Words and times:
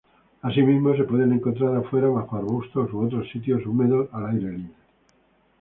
Asimismo 0.41 0.95
se 0.95 1.03
pueden 1.03 1.31
encontrar 1.33 1.75
afuera 1.75 2.07
bajo 2.07 2.35
arbustos 2.35 2.91
u 2.91 3.03
otros 3.05 3.29
sitios 3.29 3.63
húmedos 3.67 4.09
al 4.11 4.31
aire 4.31 4.49
libre. 4.51 4.73